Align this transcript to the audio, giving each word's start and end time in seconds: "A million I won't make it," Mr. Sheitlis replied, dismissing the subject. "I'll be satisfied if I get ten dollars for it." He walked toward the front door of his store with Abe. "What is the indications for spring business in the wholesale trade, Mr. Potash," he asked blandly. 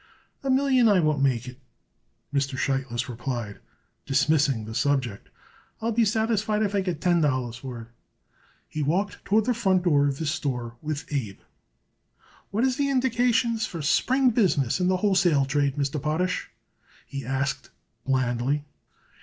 "A 0.41 0.49
million 0.49 0.87
I 0.89 0.99
won't 0.99 1.21
make 1.21 1.47
it," 1.47 1.59
Mr. 2.33 2.57
Sheitlis 2.57 3.07
replied, 3.07 3.59
dismissing 4.07 4.65
the 4.65 4.73
subject. 4.73 5.29
"I'll 5.79 5.91
be 5.91 6.05
satisfied 6.05 6.63
if 6.63 6.73
I 6.73 6.81
get 6.81 6.99
ten 6.99 7.21
dollars 7.21 7.57
for 7.57 7.81
it." 7.81 7.87
He 8.67 8.81
walked 8.81 9.23
toward 9.23 9.45
the 9.45 9.53
front 9.53 9.83
door 9.83 10.07
of 10.07 10.17
his 10.17 10.31
store 10.31 10.75
with 10.81 11.05
Abe. 11.13 11.37
"What 12.49 12.63
is 12.63 12.77
the 12.77 12.89
indications 12.89 13.67
for 13.67 13.83
spring 13.83 14.31
business 14.31 14.79
in 14.79 14.87
the 14.87 14.97
wholesale 14.97 15.45
trade, 15.45 15.75
Mr. 15.75 16.01
Potash," 16.01 16.49
he 17.05 17.23
asked 17.23 17.69
blandly. 18.03 18.65